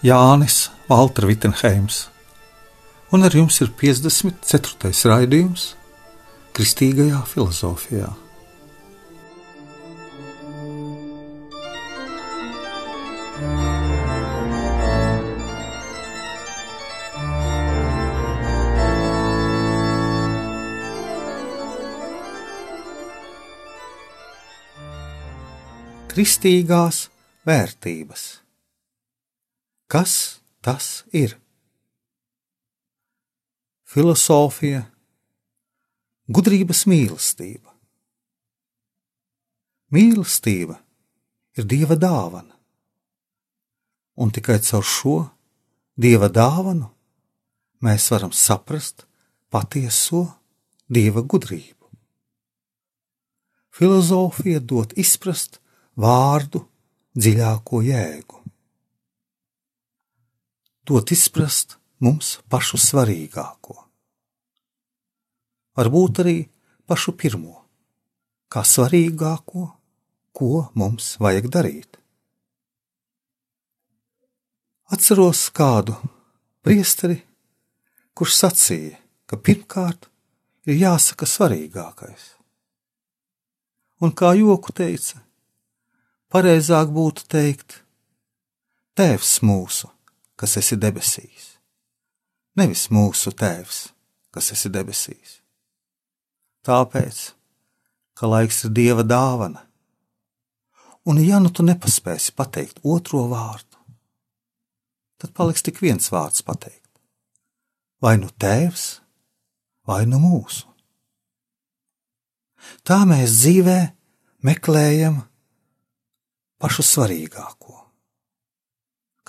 [0.00, 2.06] Jānis Valtra Vitsenheims,
[3.12, 4.94] un ar jums ir 54.
[5.12, 5.74] raidījums
[6.56, 8.08] Kristīgajā filozofijā.
[26.10, 27.10] Kristīgās
[27.44, 28.30] vērtības.
[29.90, 31.32] Kas tas ir?
[33.90, 34.84] Filosofija,
[36.30, 37.72] gudrības mīlestība.
[39.90, 40.76] Mīlestība
[41.58, 42.54] ir dieva dāvana,
[44.22, 45.16] un tikai caur šo
[45.98, 46.86] dieva dāvanu
[47.82, 49.08] mēs varam saprast
[49.50, 50.28] patieso
[50.86, 51.90] dieva gudrību.
[53.74, 55.58] Filozofija dod izprast
[55.98, 56.62] vārdu
[57.18, 58.39] dziļāko jēgu
[60.90, 63.76] dot izprast mums pašu svarīgāko.
[65.78, 66.38] Varbūt arī
[66.90, 67.60] pašu pirmo,
[68.50, 69.68] kā svarīgāko,
[70.34, 71.98] ko mums vajag darīt.
[74.90, 75.94] Atceros kādu
[76.66, 77.20] priesteri,
[78.18, 78.96] kurš sacīja,
[79.30, 80.08] ka pirmkārt
[80.66, 82.24] ir jāsaka svarīgākais.
[84.02, 85.22] Un kā joku teica,
[86.34, 87.78] pareizāk būtu teikt,
[88.98, 89.86] Tēvs mūsu,
[90.40, 91.56] kas esi debesīs.
[92.56, 93.90] Nevis mūsu Tēvs,
[94.32, 95.36] kas esi debesīs.
[96.64, 97.18] Tāpēc,
[98.16, 99.66] ka laiks ir Dieva dāvana,
[101.08, 103.76] un ja nu tu nepaspēsi pateikt otro vārdu,
[105.20, 106.88] tad paliks tik viens vārds pateikt.
[108.00, 108.86] Vai nu Tēvs,
[109.88, 110.64] vai nu mūsu.
[112.84, 113.78] Tā mēs dzīvē
[114.44, 115.20] meklējam
[116.60, 117.79] pašu svarīgāko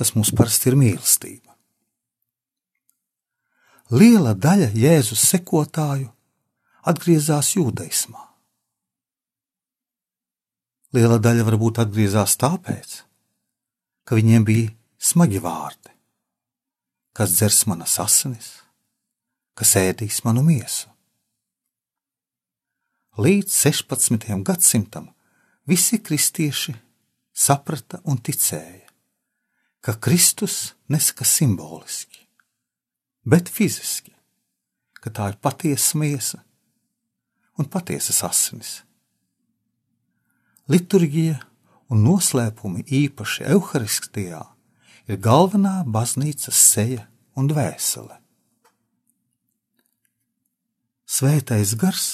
[0.00, 1.52] kas mums parasti ir mīlestība.
[3.92, 6.08] Liela daļa Jēzus sekotāju
[6.88, 8.22] atgriezās jūdaismā.
[10.96, 12.94] Liela daļa varbūt atgriezās tāpēc,
[14.08, 15.92] ka viņiem bija smagi vārdi,
[17.12, 18.48] kas dzers manas asinis,
[19.52, 20.88] kas ēdīs manu miesu.
[23.20, 24.30] Līdz 16.
[24.48, 25.10] gadsimtam
[25.68, 26.72] visi kristieši
[27.36, 28.89] saprata un ticēja,
[29.80, 32.26] ka Kristus nesaka simboliski,
[33.24, 34.12] bet fiziski,
[35.00, 36.42] ka tā ir patiesa miesa
[37.58, 38.72] un patiesas asinis.
[40.70, 41.40] Liturģija
[41.90, 44.40] un noslēpumi īpaši evaharistijā
[45.10, 48.20] ir galvenā baznīcas seja un dvēsele.
[51.10, 52.08] Svētais gars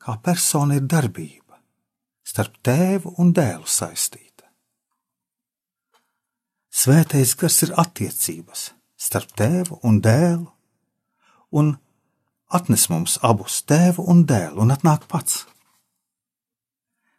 [0.00, 1.58] kā persona ir darbība
[2.24, 4.23] starp tēvu un dēlu saistīta.
[6.84, 8.66] Svētais gars ir attiecības
[9.00, 10.50] starp tēvu un dēlu,
[11.56, 11.70] un
[12.52, 15.46] atnes mums abus tēvu un dēlu, un atnāk pats.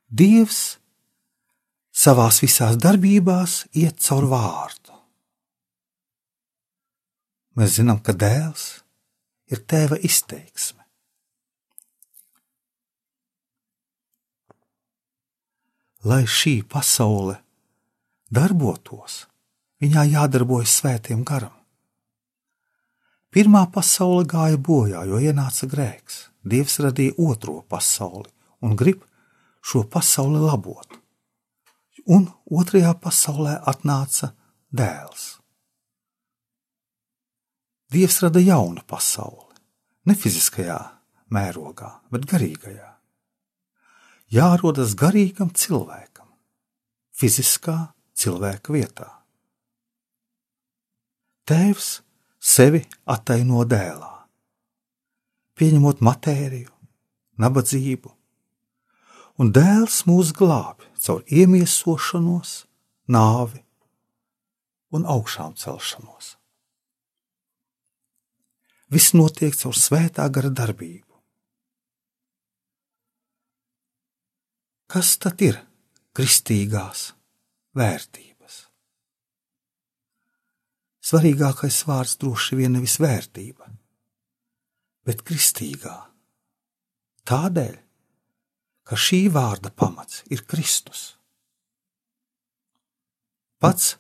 [0.06, 0.78] Dievs
[1.90, 4.94] savās visās darbībās iet caur vārdu.
[7.58, 8.84] Mēs zinām, ka dēls
[9.50, 10.84] ir tēva izteiksme.
[16.06, 17.40] Lai šī pasaule
[18.30, 19.24] darbotos,
[19.86, 21.54] viņā jādarbojas svētiem garam.
[23.36, 26.30] Pirmā pasaule gāja bojā, jo ienāca grēks.
[26.46, 28.30] Dievs radīja otro pasauli
[28.64, 29.02] un grib
[29.66, 31.00] šo pasauli labot.
[32.06, 34.30] Un otrajā pasaulē atnāca
[34.70, 35.26] dēls.
[37.92, 39.58] Dievs rada jaunu pasauli,
[40.06, 40.78] ne fiziskajā
[41.34, 42.92] mērogā, bet garīgajā.
[44.36, 46.30] Jārodas garīgam cilvēkam,
[47.14, 47.78] fiziskā
[48.18, 49.10] cilvēka vietā.
[51.46, 51.90] Tēvs
[52.42, 54.10] sevi attaino dēlā,
[55.54, 56.72] pieņemot matēriju,
[57.38, 58.14] nabadzību,
[59.38, 62.56] un dēls mūs glābi caur iemiesošanos,
[63.14, 63.62] nāvi
[64.98, 66.34] un augšām celšanos.
[68.90, 71.14] Viss notiek caur svētā gara darbību.
[74.90, 75.62] Kas tad ir
[76.18, 77.12] kristīgās
[77.78, 78.35] vērtības?
[81.06, 83.70] Svarīgākais vārds droši vien nevis vērtība,
[85.06, 85.96] bet kristīgā.
[87.26, 87.76] Tādēļ,
[88.86, 91.16] ka šī vārda pamats ir Kristus.
[93.62, 93.96] Pats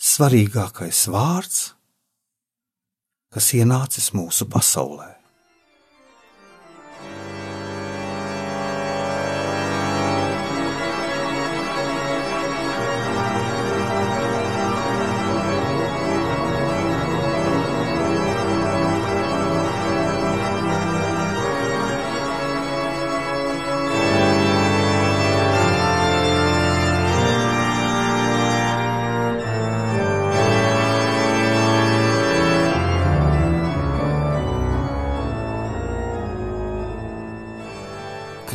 [0.00, 1.62] svarīgākais vārds,
[3.30, 5.19] kas ienācis mūsu pasaulē.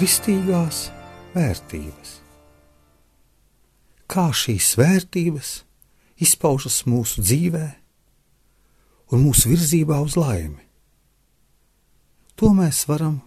[0.06, 0.80] Kristīgās
[1.34, 2.10] vērtības.
[4.06, 5.54] Kā šīs vērtības
[6.22, 7.63] izpaužas mūsu dzīvē
[9.10, 10.62] un mūsu virzībā uz laimi.
[12.38, 13.18] To mēs varam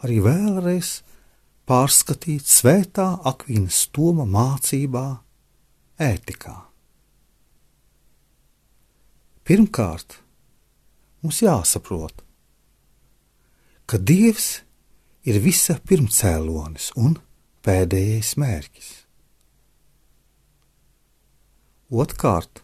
[0.00, 0.94] arī vēlreiz
[1.68, 5.06] pārskatīt svētā Akvīnas Toma mācībā,
[6.00, 6.56] ētikā.
[9.44, 10.22] Pirmkārt,
[11.20, 12.24] mums jāsaprot,
[13.84, 14.71] ka Dievs ir
[15.22, 17.16] ir visa pirmcēlonis un
[17.62, 18.90] pēdējais mērķis.
[21.92, 22.62] Otkārt,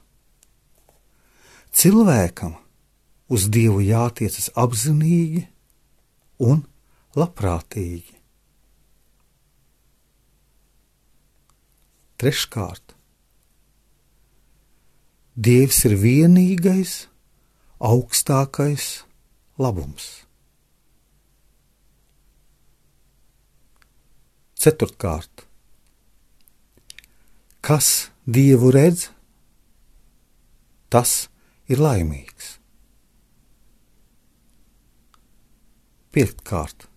[1.77, 2.57] cilvēkam
[3.29, 5.45] uz Dievu jātiecas apzinīgi
[6.41, 6.65] un
[7.19, 8.17] labprātīgi.
[12.19, 12.97] Treškārt,
[15.39, 17.05] Dievs ir vienīgais,
[17.79, 19.05] augstākais
[19.55, 20.28] labums.
[24.59, 25.45] Ceturtkārt,
[27.63, 29.05] kas dievu redz,
[30.91, 31.29] tas
[31.71, 32.57] ir laimīgs.
[36.11, 36.89] Piektkārt,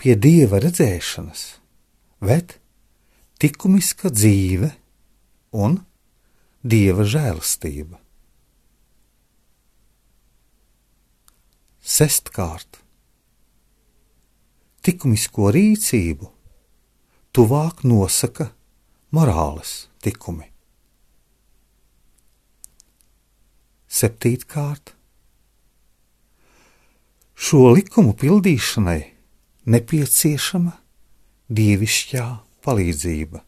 [0.00, 1.44] pie dieva redzēšanas
[2.24, 2.56] ved
[3.44, 4.72] likumiska dzīve
[5.52, 5.82] un
[6.64, 8.00] dieva žēlastība.
[11.80, 12.80] Sestkārt,
[14.86, 16.30] likumisko rīcību
[17.36, 18.50] tuvāk nosaka
[19.12, 20.46] morāles likumi.
[23.90, 24.94] Septītkārt,
[27.34, 29.00] šo likumu pildīšanai
[29.74, 30.72] nepieciešama
[31.50, 32.26] dievišķā
[32.64, 33.42] palīdzība.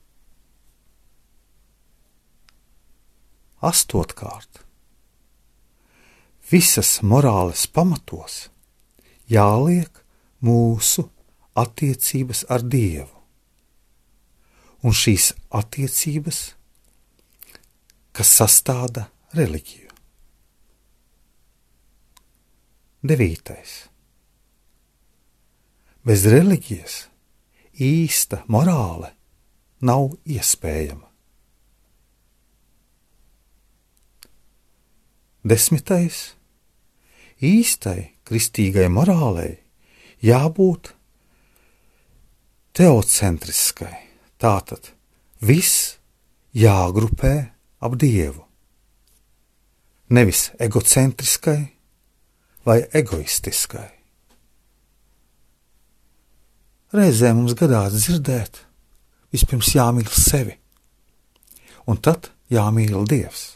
[3.63, 4.65] Astotkārt,
[6.51, 8.49] visas morāles pamatos
[9.31, 10.03] jāliek
[10.43, 11.07] mūsu
[11.59, 13.21] attiecības ar Dievu.
[14.83, 16.41] Un šīs attiecības,
[18.13, 19.07] kas sastāda
[19.37, 19.93] reliģiju.
[23.03, 23.77] Devītais.
[26.03, 26.97] Bez reliģijas
[27.83, 29.13] īsta morāle
[29.83, 31.09] nav iespējama.
[35.43, 36.37] Desmitais.
[37.43, 39.57] Īstai kristīgai morālei
[40.23, 40.93] jābūt
[42.73, 43.97] teocentriskai.
[44.41, 44.89] Tātad
[45.45, 45.99] viss
[46.57, 47.35] jāgrupē
[47.85, 48.43] ap dievu.
[50.13, 51.61] Nevis egocentriskai
[52.67, 53.89] vai egoistiskai.
[56.93, 58.59] Reizē mums gadās dzirdēt,
[59.33, 60.59] vispirms jāmīl sevi,
[61.89, 63.47] un tad jāmīl Dievs.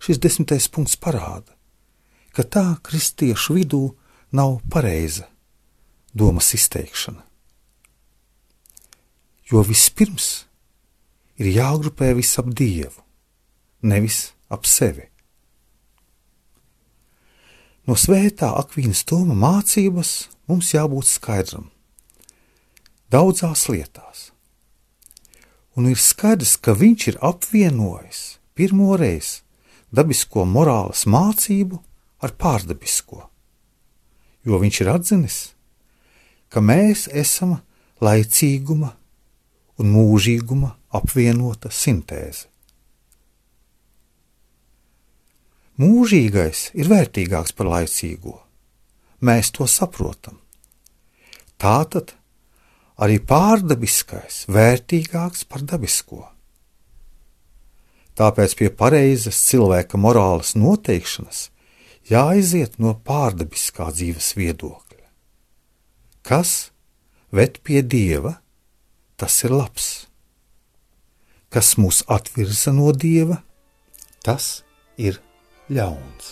[0.00, 1.56] Šis desmitais punkts parāda,
[2.36, 3.82] ka tā kristiešu vidū
[4.36, 5.30] nav pareiza
[6.12, 7.22] domas izteikšana.
[9.50, 10.44] Jo vispirms
[11.40, 13.02] ir jāgrupē viss ap Dievu,
[13.82, 15.08] nevis ap sevi.
[17.88, 21.70] No svētā Akvīnas Toma mācības mums jābūt skaidram
[23.10, 24.30] daudzās lietās.
[25.74, 28.20] Un ir skaidrs, ka viņš ir apvienojis
[28.54, 29.42] pirmo reizi
[29.94, 31.80] dabisko morāles mācību
[32.22, 33.24] ar pārdabisko,
[34.46, 35.38] jo viņš ir atzinis,
[36.50, 37.56] ka mēs esam
[38.02, 38.92] laicīguma
[39.80, 42.48] un mūžīguma apvienota sintēze.
[45.80, 48.34] Mūžīgais ir vērtīgāks par laicīgo.
[49.24, 50.36] Mēs to saprotam.
[51.60, 52.12] Tātad
[53.00, 56.26] arī pārdabiskais vērtīgāks par dabisko.
[58.20, 61.46] Tāpēc pie pareizas cilvēka morāles noteikšanas
[62.10, 64.89] jāiziet no pārdabiskā dzīves viedokļa.
[66.30, 66.70] Kas
[67.34, 68.36] ved pie dieva,
[69.18, 69.88] tas ir labs.
[71.50, 73.40] kas mūs atvirza no dieva,
[74.22, 74.62] tas
[74.94, 75.18] ir
[75.66, 76.28] ļauns.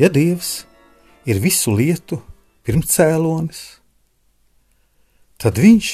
[0.00, 0.62] Ja Dievs
[1.28, 2.16] ir visu lietu
[2.64, 3.58] pirmcēlonis,
[5.36, 5.88] tad Viņš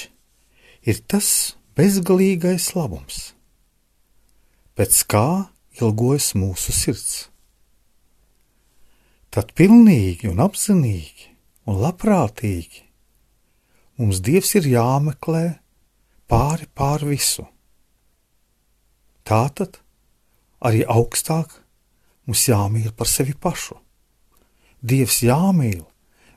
[0.87, 1.29] ir tas
[1.75, 3.33] bezgalīgais labums,
[4.79, 7.17] pēc kā ilgojas mūsu sirds.
[9.35, 11.27] Tad pilnīgi un apzinīgi
[11.67, 12.85] un labprātīgi
[13.99, 15.43] mums Dievs ir jāmeklē
[16.31, 17.49] pāri pār visu.
[19.27, 19.81] Tātad
[20.63, 21.59] arī augstāk
[22.31, 23.81] mums jāmīl par sevi pašu.
[24.83, 25.85] Dievs jāmīl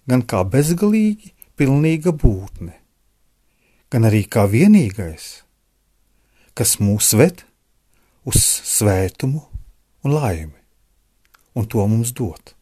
[0.09, 2.73] gan kā bezgalīgi pilnīga būtne,
[3.91, 5.43] gan arī kā vienīgais,
[6.55, 7.43] kas mūs ved
[8.29, 9.43] uz svētumu
[10.05, 10.55] un laimi,
[11.55, 12.55] un to mums dot.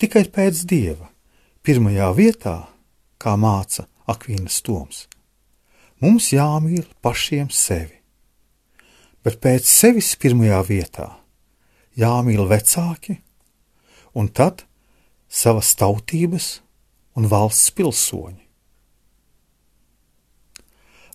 [0.00, 1.10] Tikai pēc dieva,
[1.66, 2.56] pirmajā vietā,
[3.20, 5.04] kā māca Akvīnas Toms,
[6.00, 7.98] mums jāmīl pašiem sevi,
[9.20, 11.19] bet pēc sevis pirmajā vietā
[11.98, 13.20] jāmīl vecāki,
[14.14, 14.64] un tad
[15.30, 16.60] savas tautības
[17.18, 18.46] un valsts pilsoņi.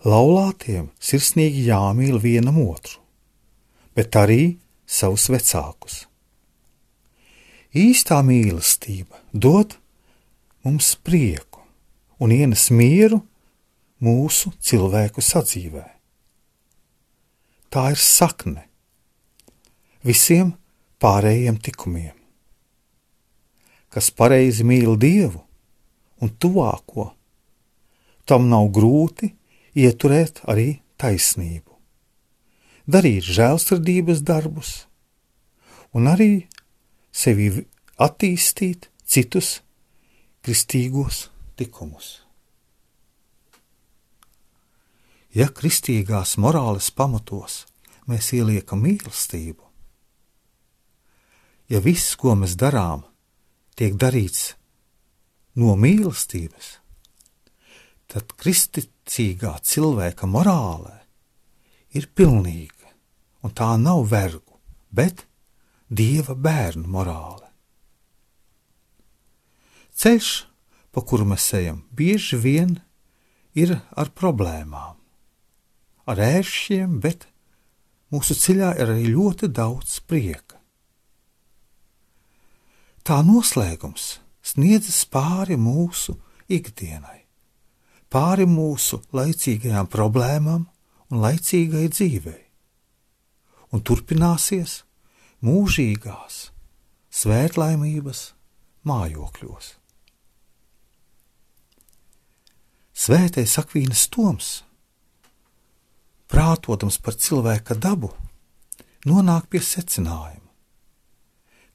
[0.05, 2.99] Laulātiem sirsnīgi jāmīl vienam otru,
[3.97, 6.03] bet arī savus vecākus.
[7.75, 9.73] Īstā mīlestība dod
[10.63, 11.63] mums prieku
[12.21, 13.19] un ienes mieru
[14.05, 15.83] mūsu cilvēku sadzīvē.
[17.73, 18.67] Tā ir sakne
[20.05, 20.53] visiem
[21.05, 22.15] pārējiem tikumiem.
[23.93, 25.43] Kas pareizi mīl Dievu
[26.25, 27.11] un tuvāko,
[28.25, 29.29] tam nav grūti
[29.77, 31.75] ieturēt arī taisnību,
[32.89, 34.71] darīt žēlsirdības darbus
[35.95, 36.47] un arī
[37.13, 37.51] sevi
[38.01, 39.59] attīstīt citus
[40.43, 41.27] kristīgos
[41.59, 42.09] likumus.
[45.35, 47.65] Ja kristīgās morāles pamatos
[48.09, 49.64] mēs ieliekam mīlestību,
[51.69, 53.03] ja viss, ko mēs darām,
[53.75, 54.53] tiek darīts
[55.59, 56.77] no mīlestības,
[58.11, 60.99] tad kristīgā cilvēka morālē
[61.95, 62.91] ir pilnīga,
[63.43, 64.59] un tā nav vergu,
[64.91, 65.25] bet
[65.89, 67.49] dieva bērnu morāle.
[69.95, 70.31] Ceļš,
[70.91, 72.75] pa kuru mēs ejam, bieži vien
[73.55, 74.97] ir ar problēmām,
[76.05, 77.29] ar ēršiem, bet
[78.11, 80.54] mūsu ceļā ir arī ļoti daudz prieka
[83.05, 86.15] tā noslēgums sniedzas pāri mūsu
[86.49, 87.21] ikdienai,
[88.09, 90.65] pāri mūsu laicīgajām problēmām
[91.13, 92.41] un laicīgai dzīvei,
[93.73, 94.81] un turpināsies
[95.45, 96.47] mūžīgās
[97.13, 98.21] svētlaimības
[98.89, 99.73] mājokļos.
[102.95, 104.49] Svētais Akvīnas Toms,
[106.31, 108.09] prātotams par cilvēka dabu,
[109.05, 110.44] nonāk pie secinājuma,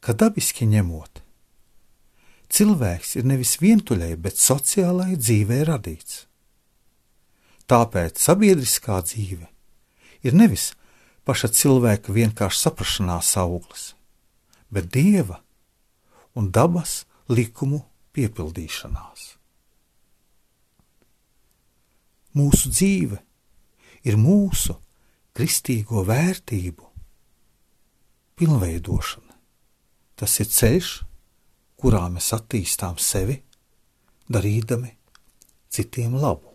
[0.01, 1.21] ka dabiski ņemot,
[2.51, 6.25] cilvēks ir nevis vientuļai, bet sociālai dzīvē radīts.
[7.71, 9.47] Tāpēc sabiedriskā dzīve
[10.27, 10.73] ir nevis
[11.29, 13.93] paša cilvēka vienkārši saprašanās auglis,
[14.73, 15.39] bet dieva
[16.35, 17.85] un dabas likumu
[18.17, 19.27] piepildīšanās.
[22.35, 23.19] Mūsu dzīve
[24.07, 24.77] ir mūsu
[25.35, 26.87] kristīgo vērtību
[28.39, 29.30] pilnveidošana.
[30.21, 30.89] Tas ir ceļš,
[31.81, 33.39] kurā mēs attīstām sevi,
[34.29, 34.93] darīdami
[35.73, 36.51] citiem labu.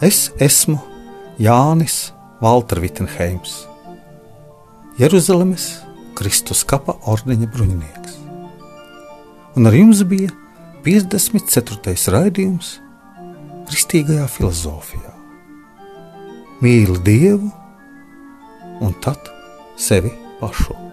[0.00, 0.78] Es esmu
[1.36, 3.66] Jānis Valter Vitsenheims,
[4.96, 5.66] Jeruzalemes
[6.16, 8.14] Kristus kapa ordeņa bruņinieks.
[9.60, 10.32] Un ar jums bija
[10.88, 11.92] 54.
[12.16, 12.78] raidījums
[13.68, 15.12] Kristīgajā filozofijā.
[16.64, 17.52] Mīli Dievu
[18.80, 19.28] un tad
[19.76, 20.89] sevi pašu.